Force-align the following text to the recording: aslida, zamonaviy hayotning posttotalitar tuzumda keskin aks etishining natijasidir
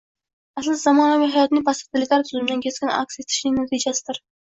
aslida, 0.61 0.77
zamonaviy 0.83 1.29
hayotning 1.35 1.63
posttotalitar 1.69 2.27
tuzumda 2.31 2.59
keskin 2.71 2.97
aks 2.99 3.25
etishining 3.29 3.63
natijasidir 3.65 4.25